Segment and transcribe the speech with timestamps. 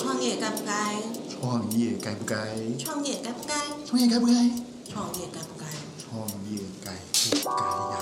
[0.00, 0.96] 创业该不该？
[1.28, 2.56] 创业该不该？
[2.78, 3.54] 创业该不该？
[3.84, 4.32] 创业该不该？
[4.88, 5.66] 创业该不该？
[6.00, 7.98] 创业该不该呀？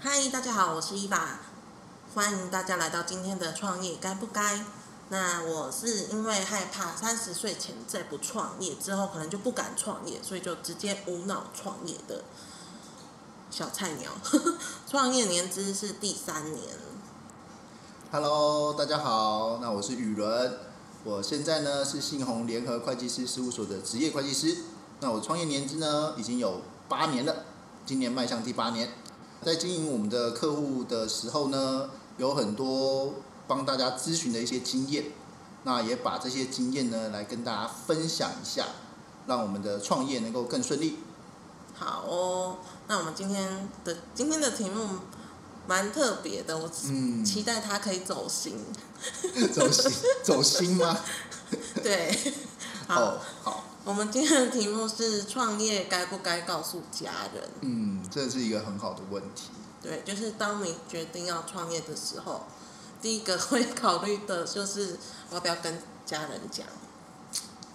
[0.00, 1.40] 嗨，大家好，我是伊爸，
[2.14, 4.64] 欢迎大家来到今天的创业该不该？
[5.10, 12.24] 那我是因为害怕三十岁前再不创业，之后可能就不敢创业，所以就直接无脑创业的
[13.50, 14.10] 小菜鸟。
[14.88, 16.62] 创业年资是第三年
[18.12, 20.58] ，Hello，大家好，那我是宇伦，
[21.04, 24.58] 我现在呢是信宏联合会计师事务所的职业会计师。
[25.00, 27.44] 那我创业年资呢已经有八年了，
[27.86, 28.90] 今年迈向第八年。
[29.42, 33.14] 在经营我们的客户的时候呢，有很多
[33.46, 35.12] 帮大家咨询的一些经验，
[35.62, 38.66] 那也把这些经验呢来跟大家分享一下，
[39.26, 40.98] 让我们的创业能够更顺利。
[41.78, 42.58] 好哦。
[42.86, 44.88] 那我们今天的今天的题目
[45.66, 48.58] 蛮特别的，我嗯期待它可以走心。
[49.54, 49.92] 走心
[50.24, 50.98] 走心吗？
[51.82, 52.34] 对，
[52.86, 53.00] 好。
[53.00, 53.64] 哦，好。
[53.84, 57.48] 我们今天的题目是创业该不该告诉家人？
[57.62, 59.48] 嗯，这是一个很好的问题。
[59.80, 62.42] 对，就是当你决定要创业的时候，
[63.00, 64.98] 第一个会考虑的就是
[65.30, 66.66] 我要不要跟家人讲。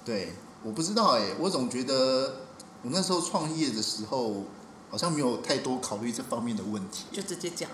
[0.05, 2.41] 对，我不知道哎、我总觉得
[2.83, 4.43] 我那时候创业的时候，
[4.91, 7.05] 好像没有太多考虑这方面的问题。
[7.11, 7.69] 就直接讲，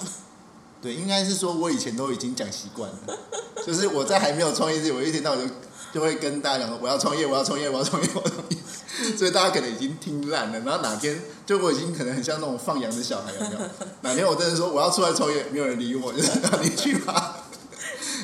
[0.82, 3.18] 对，应该是说我以前都已经讲习惯了，
[3.66, 5.54] 就是我在还没有创业之前，我一天到晚就
[5.92, 8.58] 就会跟大家讲说我要创业，我要创业，我要创业，我要创业。
[9.18, 13.60] 所以大家可能已经听烂了，然后哪天就我已经可能很像那种放羊的小孩，有没有？
[14.02, 17.48] 哪天我真的说我要出来创业，没有人理我，就是让你去吧。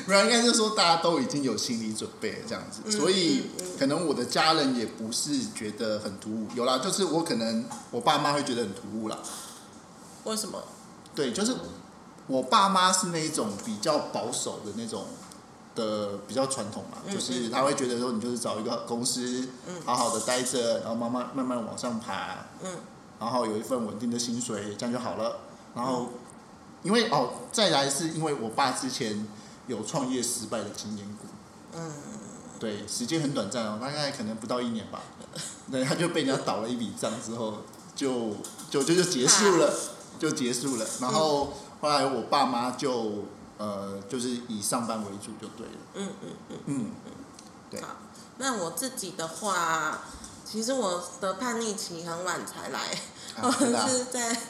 [0.06, 9.18] 不然应该是说大家都已经有心理准备了这样子，嗯所以可能我的家人也不是觉得很突兀，有啦，就是我可能我爸妈会觉得很突兀啦，
[10.24, 10.62] 为什么？
[11.14, 11.54] 对，就是
[12.26, 15.04] 我爸妈是那一种比较保守的那种
[15.74, 19.74] 的，比较传统嘛，嗯就是他会觉得说你就是找一个公司，嗯。
[19.84, 22.70] 好好的待着，然后慢慢慢慢往上爬，嗯。
[23.18, 25.38] 然后有一份稳定的薪水，这样就好了。
[25.74, 26.10] 然后，
[26.82, 29.26] 因为哦，再来是因为我爸之前
[29.66, 31.26] 有创业失败的经验股，
[31.74, 31.92] 嗯，
[32.58, 35.02] 对，时间很短暂哦，大概可能不到一年吧。
[35.70, 37.58] 对，他就被人家倒了一笔账之后，
[37.94, 38.36] 就
[38.70, 39.74] 就就就结束了，
[40.18, 40.86] 就结束了。
[41.00, 43.24] 然后后来我爸妈就
[43.58, 45.72] 呃，就是以上班为主就对了。
[45.94, 46.58] 嗯嗯嗯。
[46.66, 46.90] 嗯，
[47.70, 47.88] 对好，
[48.38, 50.00] 那我自己的话，
[50.44, 52.96] 其实我的叛逆期很晚才来，
[53.42, 53.50] 我
[53.88, 54.40] 是在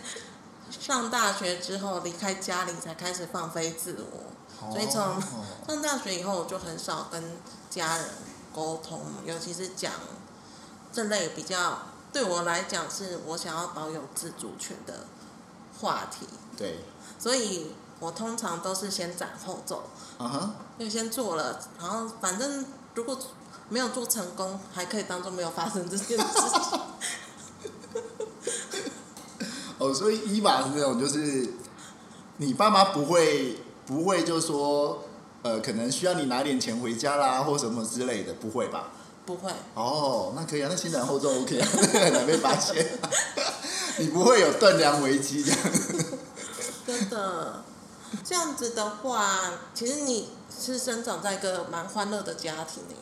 [0.71, 4.19] 上大学之后离开家里才开始放飞自我。
[4.59, 5.23] 所以从哦
[5.69, 7.23] 上大学以后，我就很少跟
[7.71, 8.07] 家人
[8.55, 9.93] 沟通，尤其是讲
[10.93, 11.79] 这类比较
[12.13, 15.07] 对我来讲是我想要保有自主权的
[15.81, 16.79] 话题，对，
[17.19, 19.85] 所以我通常都是先斩后奏，
[20.19, 23.19] 啊哈，就先做了，然后反正如果
[23.69, 26.41] 没有做成功，还可以当做没有发生这件事
[26.71, 26.81] 情。
[29.79, 31.53] 哦，所以伊娃是那种就是
[32.39, 35.05] 你爸妈不会不会就说
[35.43, 38.91] 呃，可能需要你拿点钱回家啦，或什么之类的，不会吧？
[39.25, 42.87] 不会，哦，那可以啊，那先斩后奏 OK 啊， 很难被发现。
[43.99, 45.61] 你不会有断粮危机这样。
[46.87, 47.65] 真的。
[48.25, 52.95] 这样子的话，其实你是生长在一个蛮欢乐的家庭里。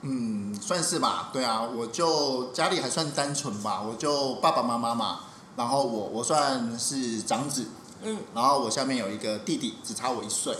[0.00, 5.20] 嗯，算是吧，对啊，我就家里还算单纯吧，我就爸爸妈妈嘛，
[5.56, 7.66] 然后我我算是长子，
[8.04, 10.56] 嗯，然后我下面有一个弟弟，只差我一岁。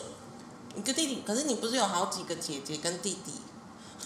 [0.76, 3.32] 一个弟弟，可是你不是有好几个姐姐跟弟弟？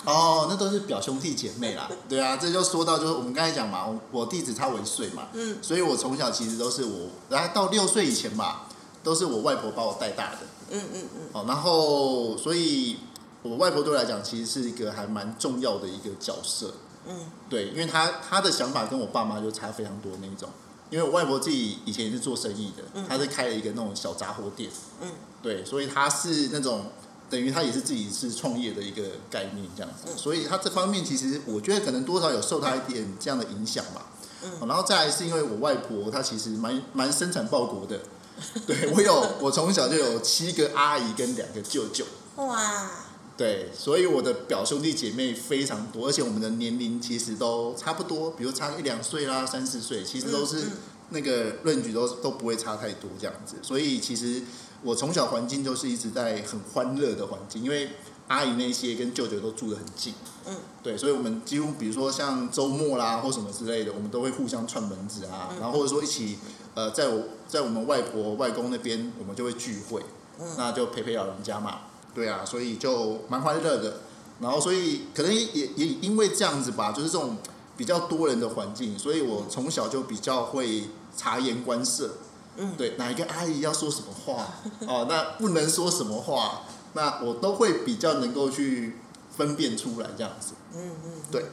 [0.05, 8.69] 哦，那都是表兄弟姐妹啦， 对啊，这就说到就是我们刚才讲嘛，我我弟只差我一岁嘛，嗯所以我从小其实都是我，然后到六岁以前吧，
[9.03, 10.39] 都是我外婆把我带大的。
[10.71, 12.99] 嗯嗯嗯，哦，然后所以
[13.43, 16.75] 我外婆对我来讲，其实是一个还蛮重要的一个角色。
[17.07, 20.49] 嗯，对，因为她她的想法跟我爸妈就差非常多那一种。
[20.91, 24.71] 因为我外婆自己以前也是做生意的，嗯她是开了一个那种小杂货店。
[25.01, 25.11] 嗯，
[25.43, 26.87] 对，所以她是那种
[27.29, 30.05] 等于她也是自己是创业的一个概念这样子。
[30.07, 34.07] 嗯所以她这方面其实我觉得可能多少有受她一点这样的影响吧。
[34.61, 38.01] 然后再来是因为我外婆她其实蛮蛮生产报国的。
[38.69, 42.05] 对我有，我从小就有七个阿姨跟两个舅舅，
[42.37, 42.89] 哇，
[43.39, 50.65] 对，所以我的表兄弟姐妹非常多，而且我们的年龄其实都差不多，比如差一两岁啦、三四岁，其实都是
[51.11, 53.55] 那个论据都都不会差太多这样子。
[53.63, 54.43] 所以其实
[54.83, 57.91] 我从小环境就是一直在很欢乐的环境，因为
[58.27, 60.13] 阿姨那些跟舅舅都住得很近，
[60.47, 65.61] 嗯，对，所以我们几乎比如说像周末啦或什么之类的，我们都会互相串门子啊，嗯。
[65.61, 66.39] 然后或者说一起
[66.75, 70.03] 呃，在我在我们外婆外公那边，我们就会聚会，
[70.57, 71.83] 那就陪陪老人家嘛。
[72.19, 74.01] 对啊，所以就蛮欢乐的。
[74.41, 77.37] 然后，所以可能也也因为这样子吧，就是这种
[77.77, 82.17] 比较多人的环境，所以我从小就比较会察言观色。
[82.57, 84.49] 嗯，对，哪一个阿姨要说什么话，
[84.81, 86.63] 哦， 那不能说什么话，
[86.95, 88.97] 那我都会比较能够去
[89.37, 90.55] 分辨出来这样子。
[90.75, 91.45] 嗯嗯，对。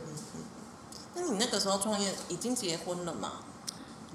[1.14, 3.34] 那你那个时候创业已经结婚了吗？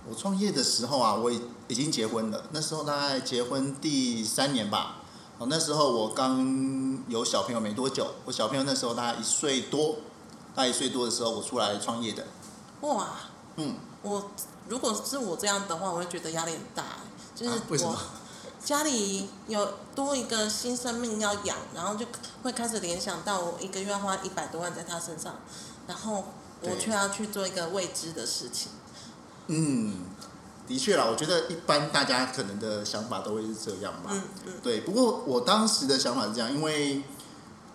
[0.09, 2.45] 我创业的时候啊，我已已经结婚了。
[2.53, 5.00] 那时候大概结婚第三年吧。
[5.41, 9.97] 哦，那时候我刚有小朋友没多久，我小朋友那时候大概一岁多，
[10.55, 12.27] 大概一岁多的时候我出来创业的。
[12.83, 13.09] 哇，
[13.57, 14.31] 嗯，我
[14.69, 16.85] 如果是我这样的话，我会觉得压力很大，
[17.35, 17.97] 就是我
[18.63, 22.05] 家里有多一个新生命要养，然后就
[22.43, 25.37] 会开始联想到我一个月要花一百多万在他身上，
[25.87, 26.23] 然后
[26.61, 28.73] 我却要去做一个未知的事情。
[29.47, 30.05] 嗯，
[30.71, 34.11] 的确啦，我觉得一般大家可能的想法都会是这样吧。
[34.13, 37.03] 嗯嗯对，不过我当时的想法是这样，因为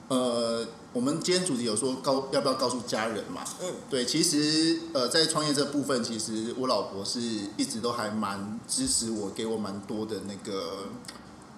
[0.08, 3.44] 呃，我们今天主题有说告要不要告诉家人嘛？
[3.62, 7.20] 嗯，对，其实呃，在创业这部分，其实我老婆是
[7.58, 10.88] 一直都还蛮支持我，给我蛮多的那个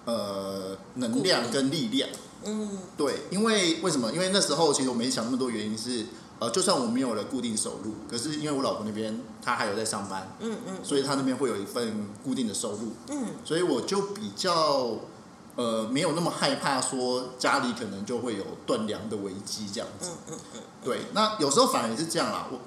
[0.04, 2.10] 呃能量跟力量。
[2.44, 4.10] 嗯对，因为为什么？
[4.10, 6.04] 因为那时候其实我没想那么多，原因是
[6.40, 14.96] 呃，就算我没有了固定收入，可是因为我老婆那边她还有在上班，嗯嗯所以她那边会有一份固定的收入，嗯所以我就比较
[15.56, 20.10] 呃没有那么害怕说家里可能就会有断粮的危机这样子。
[20.28, 22.46] 嗯嗯嗯对，那有时候反而也是这样啦。
[22.52, 22.60] 我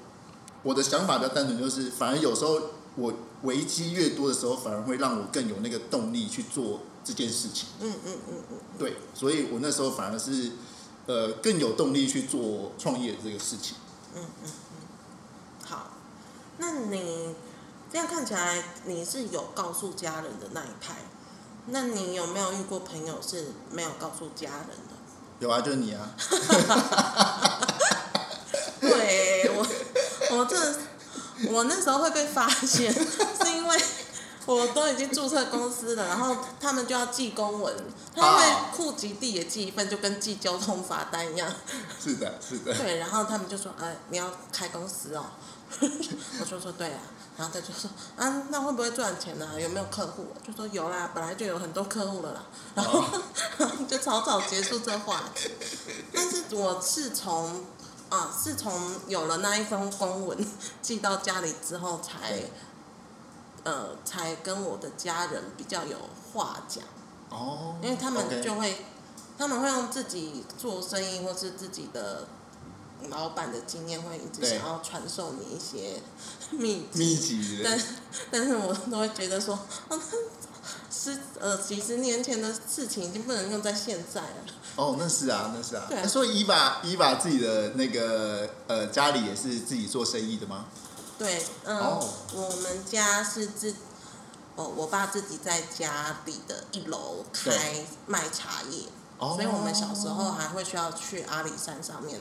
[0.62, 2.60] 我的想法比较单纯，就是反而有时候
[2.94, 3.12] 我
[3.44, 7.68] 危机越多的时候，反而会让我更有那个动力去做这件事情。
[7.80, 10.52] 嗯嗯嗯嗯，对，所以我那时候反而是
[11.06, 13.76] 呃更有动力去做创业这个事情。
[14.14, 14.78] 嗯嗯嗯
[15.68, 15.90] 好，
[16.58, 17.34] 那你
[17.90, 20.96] 这样看起来你是有告诉家人的那一派，
[21.66, 24.94] 那你有没有遇过朋友是没有告诉家人的？
[25.40, 26.10] 有啊，就是你啊。
[28.80, 29.66] 对我，
[30.36, 30.56] 我这
[31.50, 33.78] 我那时候会被发现， 是因为
[34.46, 37.74] 我都已经注册公司了， 然后他们就要寄公文，
[38.14, 38.44] 他会
[38.76, 41.48] 户籍地也寄一份，就跟寄交通罚单一样。
[42.02, 42.74] 是的，是的。
[42.74, 45.24] 对，然后他们就说：“哎，你要开公司哦。
[46.40, 46.98] ”我说说：“对啊。”
[47.38, 52.42] 然后他就说：“啊，那会不会赚钱呢、有没有客户？”就说：“有啦，本来就有很多客户了啦。”
[52.74, 53.02] 然后、
[53.88, 55.50] 就草草结束这话题。
[56.12, 57.64] 但是我是从
[58.10, 60.46] 啊，是从有了那一封公文
[60.82, 62.52] 寄到家里之后才对，
[63.64, 65.96] 呃，才跟我的家人比较有
[66.32, 66.84] 话讲。
[67.30, 67.76] 哦。
[67.82, 68.84] 因为他们就会
[69.38, 72.26] 他们会用自己做生意或是自己的
[73.08, 76.00] 老板的经验，会一直想要传授你一些
[76.50, 76.98] 秘籍。
[76.98, 77.80] 密集的但。
[78.30, 79.54] 但是我都会觉得说，
[79.88, 79.98] 啊
[80.90, 84.28] 十呃几十年前的事情已经不能用在现在了。
[84.76, 85.84] 哦，那是啊，那是啊。
[85.88, 90.66] 对啊所以伊娃伊娃自己的那个呃家里也是自己做生意的吗？
[91.18, 93.74] 对，嗯，哦我们家是自，
[94.56, 98.84] 哦，我爸自己在家里的一楼开对卖茶叶。
[99.18, 99.32] 哦。
[99.34, 102.20] 所以我们小时候还会需要去阿里山上面，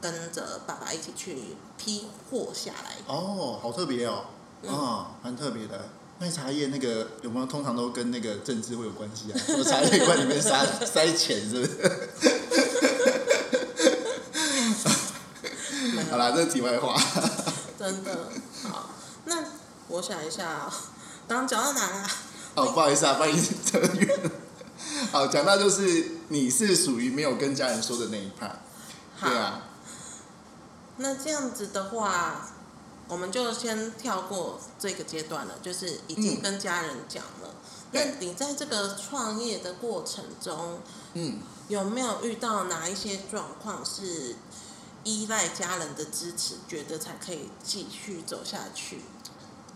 [0.00, 2.96] 跟着爸爸一起去批货下来。
[3.06, 4.24] 哦，好特别哦。
[4.62, 5.88] 嗯啊，蛮特别的。
[6.18, 9.40] 卖茶叶那个有没有通常都跟那个政治会有关系啊？
[9.46, 11.90] 说茶叶罐里面塞塞钱是不是？
[16.10, 16.94] 好啦，这是题外话。
[17.80, 18.28] 真的
[18.70, 18.90] 好，
[19.24, 19.42] 那
[19.88, 20.74] 我想一下啊，
[21.26, 22.10] 刚刚讲到哪啦？
[22.54, 24.30] 哦，不好意思啊，帮你扯远了。
[25.10, 28.54] 好，讲到就是你是属于没有跟家人说的那一派，
[29.22, 29.62] 对啊，
[30.98, 32.50] 那这样子的话，
[33.08, 37.54] 我们就先跳过这个阶段了，就是已经嗯跟家人讲了。
[37.92, 40.80] 那你在这个创业的过程中，
[41.14, 44.36] 嗯，有没有遇到哪一些状况是
[45.04, 49.00] 依赖家人的支持，觉得才可以继续走下去？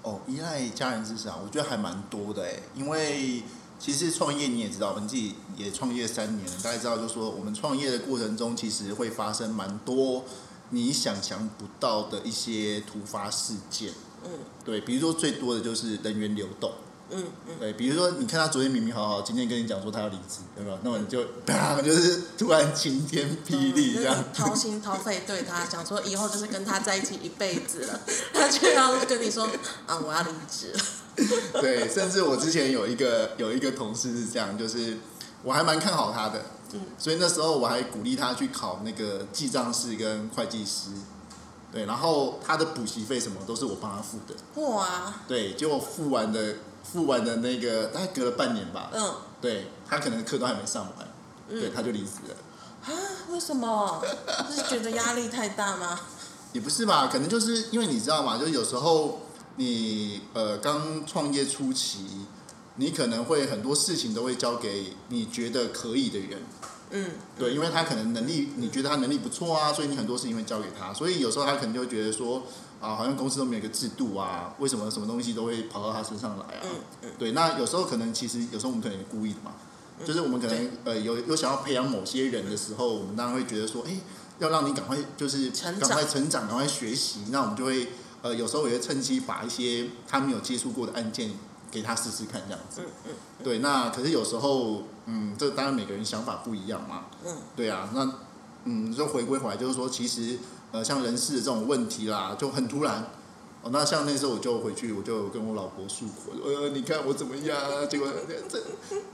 [0.02, 3.43] 哦，依赖家人支持啊，我觉得还蛮多的哎，因为
[3.78, 10.25] 其实创业你也知道，我们自己也创业三年了，大家知道，就是说我们创业的过程中，其实会发生蛮多
[10.71, 13.93] 你想象不到的一些突发事件。
[14.25, 14.31] 嗯
[14.64, 16.73] 对，比如说最多的就是人员流动。
[17.11, 20.78] 嗯嗯，对，比如说你看他昨天明明好好，今天跟你讲说他要离职，有没有？
[20.82, 24.25] 那么你就 啪，就是突然晴天霹雳这样嗯。
[24.32, 28.00] 掏心掏肺对他讲说，以后就是跟他在一起一辈子了，
[28.32, 29.46] 他却要跟你说
[29.87, 30.80] 啊，我要离职了。
[31.61, 34.96] 对，甚至我之前有一个有一个同事是这样，就是
[35.42, 40.90] 我还蛮看好他的，嗯所以那时候我还鼓励他去考那个记账师跟会计师。
[41.73, 46.54] 对，然后他的补习费什么都是我帮他付的，哇，对，结果付完的
[46.85, 49.14] 付完的那个大概隔了半年吧，嗯。
[49.41, 51.07] 对他可能课都还没上完，
[51.50, 52.35] 对，他就离职了。
[52.87, 52.93] 啊，
[53.31, 54.03] 为什么？
[54.50, 56.00] 是觉得压力太大吗？
[56.55, 59.21] 也不是吧，可能就是因为你知道嘛，就是有时候
[59.57, 62.25] 你呃刚创业初期，
[62.76, 66.43] 你可能会很多事情都会交给你觉得可以的人，
[66.93, 72.43] 嗯，对，因为他可能能力你觉得他能力不错啊，所以你很多事情会交给他，所以有时候他可能就会觉得说
[72.85, 76.62] 啊，好像公司都没有一个制度啊，为什么什么东西都会跑到他身上来啊？
[76.64, 76.71] 嗯
[77.03, 79.53] 嗯对，那有时候可能其实有时候我们可能也故意的嘛，
[80.05, 83.97] 就是我们可能呃有有想要培养某些人的时候，我们当然会觉得说，哎、
[84.38, 87.88] 要让你赶快就是赶快成长，赶快学习，那我们就会
[88.23, 91.31] 呃有时候也会趁机把一些他没有接触过的案件
[91.71, 92.83] 给他试试看这样子。
[93.43, 97.07] 对，那可是有时候，嗯，这当然每个人想法不一样嘛。
[97.25, 98.11] 嗯，对啊，那
[98.64, 100.38] 嗯，就回归回来，就是说，其实
[100.75, 103.07] 呃，像人事的这种问题啦，就很突然。
[103.62, 107.57] 哦，那像那时候我就回去，我就跟我老婆诉苦，呃，你看我怎么样？
[107.88, 108.09] 结果
[108.49, 108.61] 这，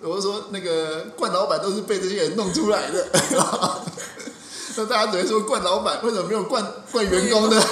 [0.01, 3.07] 我就说那个冠老板都是被这些人弄出来的。
[4.79, 7.63] 那大家只会说冠老板为什么没有冠冠员工呢？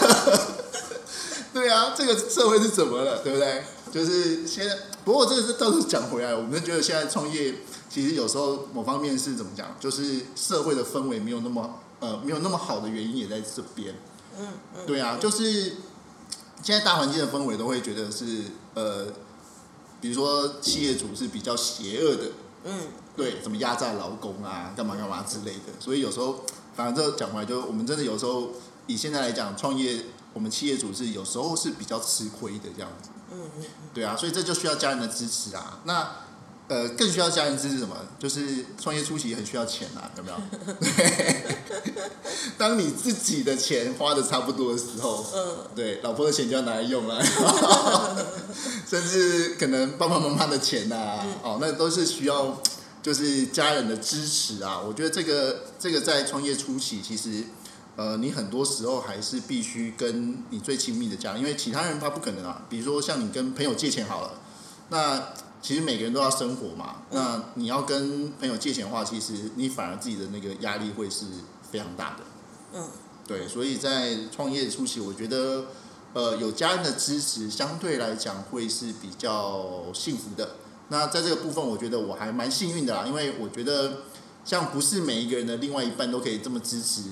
[1.54, 3.64] 对啊，这个社会是怎么了，对不对？
[3.90, 7.54] 就是现在，不过这个是倒是讲回来，我们觉得现在创业
[7.88, 13.94] 其实有时候某方面是怎么讲，就是社会的氛围没有那么呃没有那么好的原因也在这边。
[14.38, 15.76] 嗯嗯，对啊，就是
[16.62, 19.06] 现在大环境的氛围都会觉得是呃，
[20.00, 22.30] 比如说企业主是比较邪恶的，
[22.64, 25.72] 嗯对，怎么压榨劳工啊，干嘛干嘛之类的。
[25.80, 26.44] 所以有时候，
[26.76, 28.50] 反正这讲回来，就我们真的有时候
[28.86, 33.10] 以现在来讲，创业我们企业主是有时候是比较吃亏的这样子。
[33.32, 35.80] 嗯嗯对啊，所以这就需要家人的支持啊。
[35.84, 36.12] 那
[36.68, 37.96] 呃，更需要家人支持什么？
[38.18, 40.36] 就是创业初期很需要钱啊，有没有？
[40.80, 41.44] 对，
[42.58, 47.24] 当你自己的钱花的差不多的时候，嗯对，老婆的钱就要拿来用了，
[48.86, 52.60] 甚至可能爸爸妈妈的钱呐、嗯哦，那都是需要
[53.02, 54.78] 就是家人的支持啊。
[54.86, 57.44] 我觉得这个这个在创业初期，其实
[57.96, 62.62] 呃，你很多时候还是必须跟你最亲密的家人，因为其他人他不可能啊。
[62.68, 64.32] 比如说像你跟朋友借钱好了，
[64.90, 71.26] 那其实每个人都要生活嘛，那你要跟朋友借钱的话，其实你反而自己的那个压力会是
[71.70, 72.24] 非常大的。
[72.74, 72.88] 嗯
[73.26, 75.66] 对，所以在创业初期，我觉得
[76.14, 80.56] 呃有家人的支持，相对来讲会是比较幸福的。
[80.88, 83.98] 那在这个部分，我觉得我还蛮幸运的啦，因为我觉得
[84.44, 87.02] 像不是每一个人的另外一半都可以这么支持，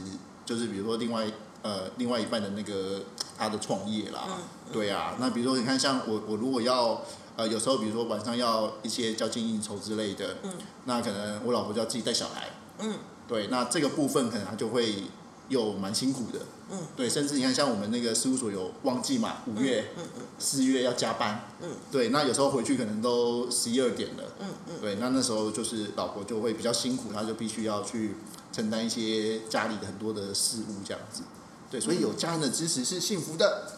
[0.46, 1.26] 就是比如说另外
[1.60, 3.02] 呃另外一半的那个
[3.36, 4.34] 他的创业啦，嗯
[4.72, 7.02] 对啊，那比如说你看像我我如果要
[7.36, 10.52] 呃有时候比如说晚上要一些交际应酬之类的，嗯
[10.86, 12.94] 那可能我老婆就要自己带小孩，嗯。
[13.28, 15.02] 对，那这个部分可能他就会
[15.48, 16.38] 又蛮辛苦的。
[16.70, 20.22] 嗯，对，甚至你看，像我们那个事务所有旺季嘛，五月、嗯嗯。
[20.38, 24.74] 四月要加班，嗯，对，那有时候回去可能都十一二点了，嗯嗯。
[24.80, 28.14] 对，那那时候就是老婆就会比较辛苦，她就必须要去
[28.52, 31.22] 承担一些家里的很多的事务这样子，
[31.68, 33.72] 对，所以有家人的支持是幸福的，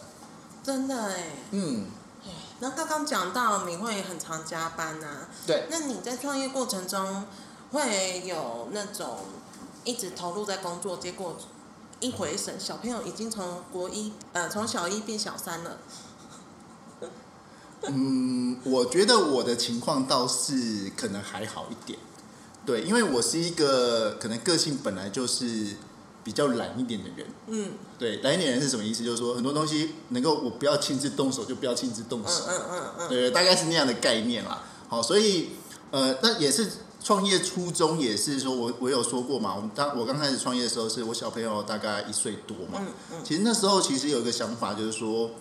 [0.63, 1.31] 真的哎。
[1.51, 1.85] 嗯，
[2.59, 7.25] 那刚刚讲到你会很常加班啊，对，那你在创业过程中
[7.71, 9.19] 会有那种
[9.83, 11.37] 一直投入在工作，结果
[11.99, 15.77] 一回神，小朋友已经从国一呃从小一变小三了。
[17.87, 21.97] 嗯，我觉得我的情况倒是可能还好一点，
[22.65, 25.77] 对，因为我是一个可能个性本来就是
[26.23, 27.27] 比较懒一点的人。
[27.47, 29.03] 嗯对，懒一点人是什么意思？
[29.03, 32.43] 就是说很多东西能够我不要亲自动手，就不要亲自动嗯手。
[32.47, 34.63] 嗯嗯嗯，对，大概是那样的概念啦。
[34.87, 35.49] 好，所以
[35.91, 36.69] 呃，那也是
[37.03, 42.79] 创业初衷，也是说我我有说过嘛，我们当我刚开始创业的时候，是我小朋友大概一岁多嘛。
[42.79, 45.31] 嗯嗯其实那时候其实有一个想法，就是说，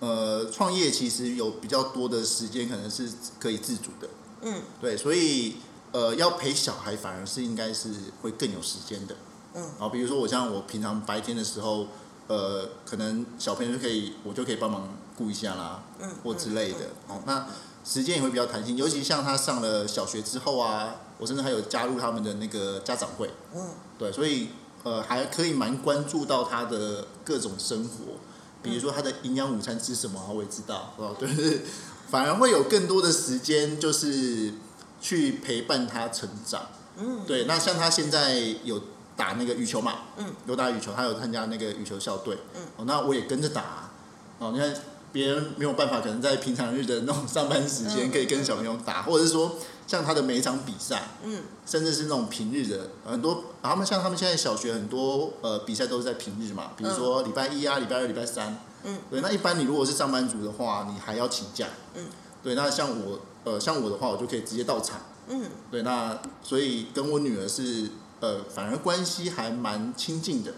[0.00, 3.08] 呃，创业其实有比较多的时间可能是
[3.40, 4.08] 可以自主的。
[4.42, 5.56] 嗯对，所以
[5.92, 7.90] 呃，要陪小孩反而是应该是
[8.22, 9.16] 会更有时间的。
[9.58, 11.88] 嗯好，比如说我像我平常白天的时候，
[12.28, 16.78] 呃，可能小朋友就可以，我就可以帮忙顾一下啦，嗯，或之类的。
[17.08, 17.46] 哦，那
[17.84, 23.30] 时间也会比较弹性，尤其像他上了小学之后啊，我甚至还有加入他们的那个家长会。
[23.54, 24.48] 嗯对，所以
[24.84, 28.20] 呃，还可以蛮关注到他的各种生活，
[28.62, 31.62] 比如说他的营养午餐吃什么，我也知道哦， 就是
[32.10, 34.54] 反而会有更多的时间，就是
[35.00, 36.66] 去陪伴他成长。
[36.96, 38.34] 嗯对，那像他现在
[38.64, 38.80] 有
[39.18, 43.90] 打那个羽球嘛，嗯，有打羽球，他有参加那个羽球校队，嗯，哦，那我也跟着打、
[44.38, 44.72] 哦，你看
[45.12, 49.56] 别人没有办法，可能在平常日的那种上班时间嗯可以跟小朋友打，或者是说
[49.86, 51.42] 像他的每一场比赛，嗯。
[51.66, 62.06] 甚至是那种平日的很多，他们像他们现在小学很多呃比赛都是在平日嘛，比如说礼拜一啊、礼拜二、礼拜三，嗯，对，那一般你如果是上班族的话，你还要请假，嗯，
[62.42, 64.98] 对，那像我呃像我的话，我就可以直接到场，
[65.28, 65.42] 嗯。
[65.70, 70.54] 对，那所以跟我女儿是呃反而关系还蛮亲近的，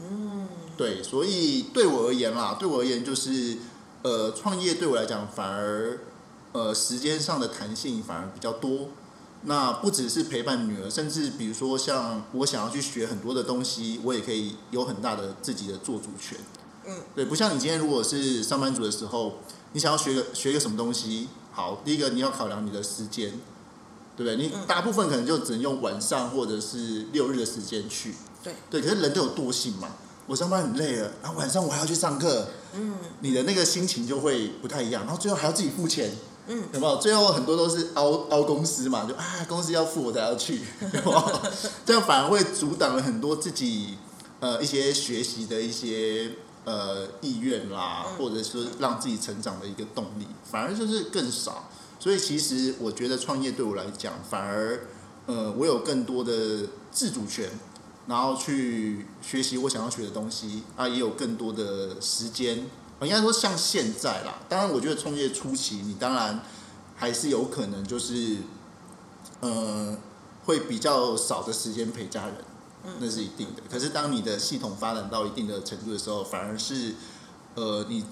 [0.00, 3.58] 嗯对，所以对我而言啦，对我而言就是
[4.02, 5.98] 呃创业对我来讲反而
[6.52, 8.88] 呃时间上的弹性反而比较多。
[9.42, 16.36] 那不只是陪伴女儿，甚至比如说像我想要去学很多的东西，我也可以有很大的自己的做主权。
[16.84, 19.36] 嗯，对，不像你今天如果是上班族的时候，
[19.74, 23.38] 你想要学个学个什么东西，好，第一个你要考量你的时间，
[24.18, 24.36] 对不对？
[24.36, 28.14] 你嗯大部分可能就只能用晚上或者是六日的时间去。
[28.42, 29.88] 对对，可是人都有惰性嘛。
[30.26, 36.10] 我上班很累了，然后晚上我还要去上课，嗯你的那个心情就会不太一样，然后最后还要自己付钱，
[36.48, 36.96] 嗯有没有？
[36.98, 41.40] 最后很多都是凹凹公司嘛，就啊公司要付我才要去， 有没有？
[41.86, 43.96] 这样反而会阻挡了很多自己
[44.40, 46.32] 呃一些学习的一些
[46.64, 51.67] 呃意愿啦，嗯或者是让自己成长的一个动力，反而就是更少。
[52.08, 54.80] 所以其实我觉得创业对我来讲，反而
[55.26, 57.50] 呃我有更多的自主权。
[58.06, 62.64] 然后去学习我想要学的东西啊，也有更多的时间。
[63.02, 66.42] 应该说像现在啦，当然我觉得创业初期，你当然
[66.96, 68.38] 还是有可能就是，
[69.40, 69.94] 呃，
[70.46, 72.36] 会比较少的时间陪家人，
[72.98, 73.60] 那是一定的。
[73.70, 76.94] 可是当你的系统发展到一定的程度的时候，反而是，
[77.54, 78.02] 呃，你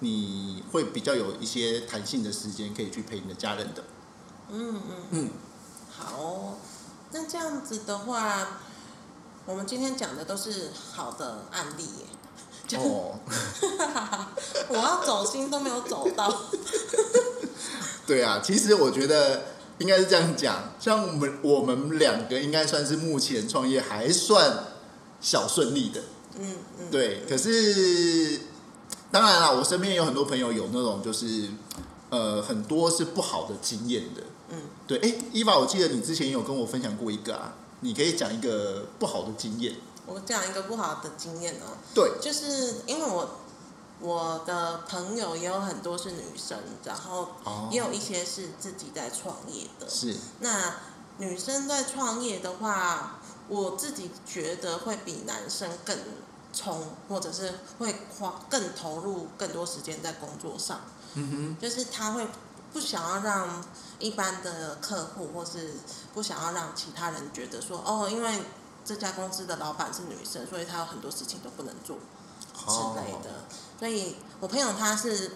[0.00, 3.84] 你会比较有一些弹性的时间可以去陪你的家人的。
[4.50, 5.30] 嗯嗯嗯，
[5.90, 6.58] 好，
[7.12, 8.60] 那这样子的话，
[9.44, 12.78] 我们今天讲的都是好的案例耶。
[12.78, 13.18] 哦，
[14.68, 16.42] 我要走心都没有走到。
[18.06, 19.42] 对啊，其实我觉得
[19.78, 24.64] 应该是这样讲，像我们我们两个应该算是目前创业还算
[25.20, 26.02] 小顺利的，
[26.38, 27.24] 嗯嗯，对。
[27.26, 28.40] 可是
[29.10, 31.48] 当然啦，我身边有很多朋友有那种就是
[32.10, 34.98] 呃很多是不好的经验的，嗯，对。
[34.98, 43.30] 哎，伊娃，我记得你之前有跟我分享过一个啊，你可以讲一个不好的经验，我讲一个不好的经验哦，对，就是因为我
[44.00, 47.68] 我的朋友也有很多是女生，然后哦。
[47.70, 49.88] 也有一些是自己在创业的。
[49.88, 50.74] 是，那
[51.18, 53.18] 女生在创业的话，
[53.48, 55.96] 我自己觉得会比男生更
[56.58, 60.80] 冲，或者是会花更投入更多时间在工作上。
[61.14, 62.26] 嗯哼就是他会
[62.72, 63.64] 不想要让
[64.00, 65.74] 一般的客户，或是
[66.12, 68.42] 不想要让其他人觉得说，哦，因为
[68.84, 71.96] 这家公司的老板是女生，所以她有很多事情都不能做，
[72.66, 73.44] 之类的。
[73.78, 75.32] 所以我朋友他是。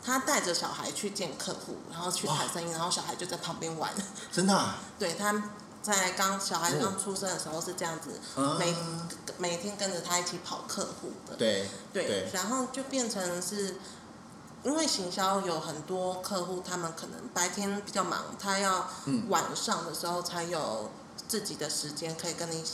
[0.00, 3.92] 他带着小孩去见客户，然后去谈生意，然后小孩就在旁边玩。
[4.32, 5.34] 真的、啊， 对，他
[5.82, 8.18] 在刚小孩刚出生的时候是这样子，
[8.58, 8.74] 每
[9.56, 11.36] 天跟着他一起跑客户的。
[11.36, 13.76] 对对，对然后就变成是，
[14.64, 20.90] 因为行销有很多客户，他们可能白天比较忙，他要嗯晚上的时候才有
[21.28, 22.64] 自己的时间可以跟你，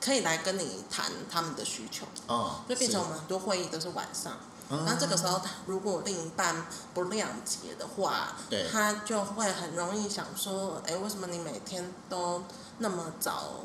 [0.00, 4.38] 可以来跟你谈他们的需求，哦，就变成我们很多会议都是晚上。
[4.70, 12.42] 嗯那这个时候，他如果另一半不谅解的话，对他就会很容易想说，哎，为什么你每天都
[12.78, 13.60] 那么早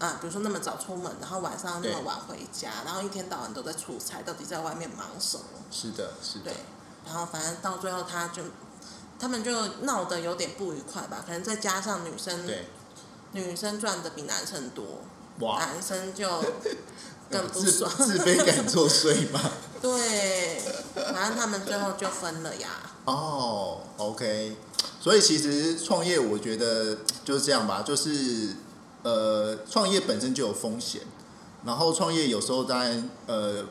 [0.00, 0.18] 啊？
[0.20, 5.44] 比如说那么早出门，然后晚上那么晚回家，然后一天到晚都在出差，到底在外面忙什么？
[5.70, 6.54] 是的，是的对，，
[7.06, 8.42] 然后反正到最后他就，
[9.20, 12.66] 他们就闹得有点不愉快吧，可能再加上女生，对，
[13.30, 14.84] 女生赚的比男生多，
[15.38, 16.28] 哇，男生就
[17.30, 17.88] 更不自爽。
[17.96, 19.40] 自卑感作祟嘛。
[19.84, 20.62] 对，
[20.94, 22.70] 反正他们最后就分了呀。
[23.04, 24.56] 哦，OK，
[24.98, 28.56] 所以其实创业，我觉得就是这样吧，就是
[29.02, 31.02] 呃，创业本身就有风险，
[31.66, 33.62] 然后创业有时候当然呃，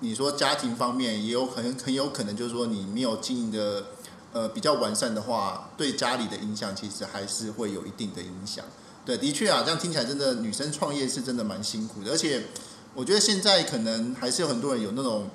[0.00, 3.86] 你说家庭方面也有很很有可能就是说你没有经营的
[4.34, 8.62] 呃比较完善的话，对家里的影响其实还是会有一定的影响。
[9.06, 12.48] 对，的确啊，这样听起来真的女生创业是真的蛮辛苦的，而且
[12.92, 15.30] 我觉得现在可能还是有很多人有那种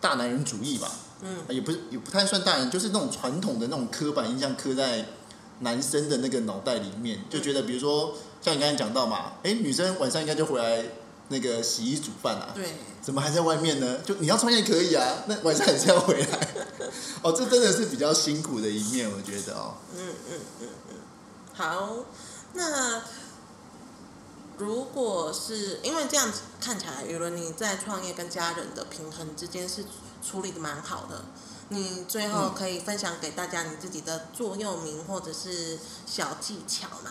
[0.00, 0.90] 大男人主义吧。
[1.22, 5.06] 嗯，也不是也不太算大人，就是那种传统的那种刻板印象刻在
[5.60, 10.84] 男生的那个脑袋里面，就觉得比如说像你刚才讲到嘛，哎，女生晚上应该就回来
[11.28, 13.98] 那个洗衣煮饭啊，对，怎么还在外面呢？
[14.04, 16.48] 就你要创业可以啊，那晚上还是要回来。
[17.22, 19.74] 哦，这真的是比较辛苦的一面，我觉得哦。
[19.96, 20.96] 嗯嗯嗯嗯，
[21.54, 21.96] 好，
[22.52, 23.02] 那
[24.58, 29.84] 如果是因为这样子看起来，有了你在创业跟家人的平衡之间是
[30.26, 31.24] 处理的蛮好的。
[31.68, 37.10] 你最后可以分享给大家你自己的座右铭或者是小技巧吗？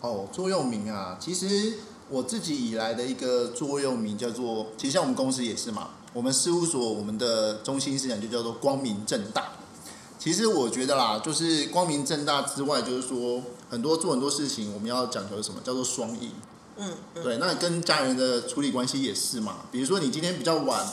[0.00, 1.74] 哦，座右铭啊，其实
[2.08, 9.52] 我自己以来的一个座右铭叫做，其实像我们公司也是嘛，我们事务所我们的中心思想就叫做光明正大。
[10.18, 16.32] 其实我觉得啦，就是光明正大之外，就是说很多做很多事情，我们要讲求什么叫做双赢。
[16.76, 19.58] 嗯嗯，对，那跟家人的处理关系也是嘛。
[19.70, 20.86] 比如说你今天比较晚，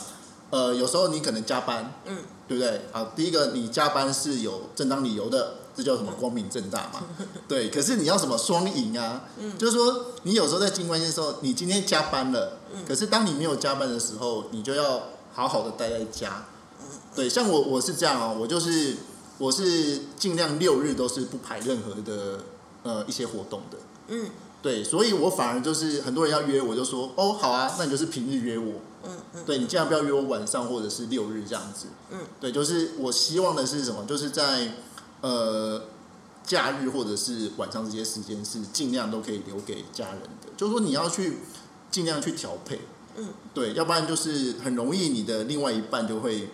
[0.50, 2.82] 呃，有时候你可能加班，嗯，对不对？
[2.92, 7.02] 好，第一个你加班是有正当理由的，这叫什么光明正大嘛？
[7.48, 9.24] 对，可是你要什么双赢啊？
[9.38, 16.44] 嗯就是说你有时候在经关系的时候，你今天加班了，嗯可是当你没有加班的时候，你就要好好的待在家。
[16.80, 18.96] 嗯对，像我我是这样哦，我就是
[19.38, 22.38] 我是尽量六日都是不排任何的
[22.84, 23.78] 呃一些活动的。
[24.08, 24.30] 嗯
[24.62, 28.74] 对，所以我反而就是很多人要约我，就说哦好啊，那你就是平日约我。
[29.04, 31.88] 嗯嗯对你尽量不要约我晚上或者是六日这样子。
[32.12, 34.04] 嗯，对，就是我希望的是什么？
[34.06, 34.74] 就是在
[35.20, 35.82] 呃
[36.46, 40.48] 假日或者是晚上这些时间是尽量都可以留给家人的。
[40.56, 41.38] 就是说你要去
[41.90, 42.78] 尽量去调配。
[43.16, 46.50] 嗯，对，要不然就是很容易你的另外一半就会，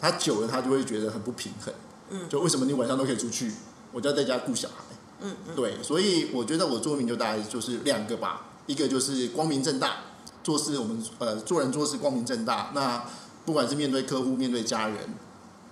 [0.00, 1.74] 他久了他就会觉得很不平衡。
[2.08, 3.52] 嗯就为什么你晚上都可以出去，
[3.92, 4.91] 我就要在家顾小孩？
[5.22, 9.96] 嗯嗯对，所以我觉得我座右铭就大概就是两个吧，一个就是光明正大，
[10.42, 13.04] 做事我们呃做人做事光明正大，那
[13.44, 15.14] 不管是面对客户、面对家人，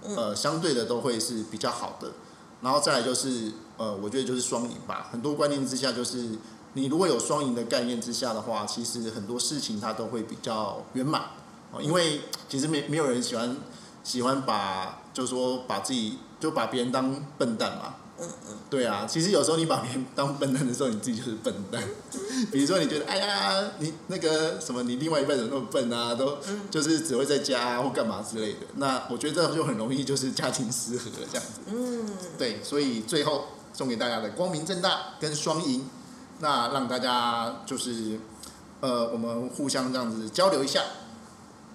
[0.05, 2.13] 嗯呃，相对的都会是比较好的。
[2.63, 5.09] 然后再来就是呃，我觉得就是双赢吧。
[5.11, 6.29] 很多观念之下，就是
[6.75, 11.23] 你如果有双赢的概念之下的话，其实很多事情它都会比较圆满
[11.73, 11.81] 哦。
[11.81, 13.57] 因为其实没没有人喜欢
[14.05, 17.95] 喜欢把就是说把自己就把别人当笨蛋嘛。
[18.21, 21.83] 嗯嗯对啊，其实有时候你把别人当笨蛋的时候，你自己就是笨蛋。
[22.53, 26.15] 比如说，你觉得哎呀，你那个什么，你另外一半怎么那么笨啊？
[26.15, 28.61] 都嗯就是只会在家、啊、或干嘛之类的。
[28.77, 31.61] 那我觉得这就很容易就是家庭失和这样子。
[31.67, 35.89] 嗯，对，所以最后送给大家的光明正大跟双赢，
[36.39, 38.21] 那让大家就是
[38.81, 40.83] 呃，我们互相这样子交流一下。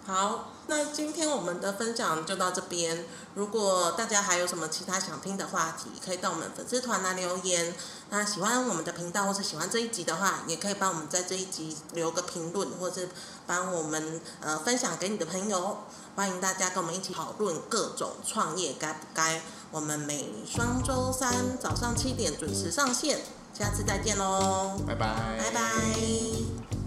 [0.05, 3.05] 好，那今天我们的分享就到这边。
[3.35, 7.73] 如果大家还有什么其他想听的话题，可以到我们粉丝团来留言。
[8.09, 13.09] 那喜欢我们的频道或是喜欢这一集的话，也可以帮我们在这一集留个评论，或是
[13.45, 15.77] 帮我们呃分享给你的朋友。
[16.15, 19.41] 欢迎大家跟我们一起讨论各种创业该不该。
[19.71, 23.19] 我们每双周三早上七点准时上线，
[23.53, 26.84] 下次再见喽，拜拜，拜拜。